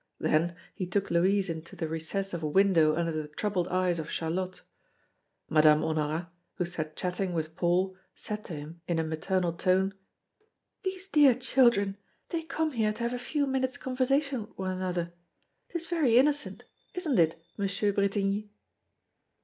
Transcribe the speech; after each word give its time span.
Then, 0.19 0.55
he 0.73 0.87
took 0.87 1.11
Louise 1.11 1.47
into 1.47 1.75
the 1.75 1.87
recess 1.87 2.33
of 2.33 2.41
a 2.41 2.47
window 2.47 2.95
under 2.95 3.11
the 3.11 3.27
troubled 3.27 3.67
eyes 3.67 3.99
of 3.99 4.09
Charlotte. 4.09 4.63
Madame 5.47 5.81
Honorat, 5.83 6.31
who 6.55 6.65
sat 6.65 6.95
chatting 6.95 7.33
with 7.33 7.55
Paul, 7.55 7.95
said 8.15 8.43
to 8.45 8.53
him 8.55 8.81
in 8.87 8.97
a 8.97 9.03
maternal 9.03 9.53
tone: 9.53 9.93
"These 10.81 11.07
dear 11.09 11.35
children, 11.35 11.97
they 12.29 12.41
come 12.41 12.71
here 12.71 12.93
to 12.93 13.03
have 13.03 13.13
a 13.13 13.19
few 13.19 13.45
minutes' 13.45 13.77
conversation 13.77 14.47
with 14.47 14.57
one 14.57 14.71
another. 14.71 15.13
'Tis 15.69 15.85
very 15.85 16.17
innocent 16.17 16.63
isn't 16.95 17.19
it, 17.19 17.39
Monsieur 17.55 17.91
Bretigny?" 17.93 18.49